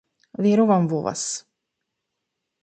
[0.45, 1.27] Верувам во вас.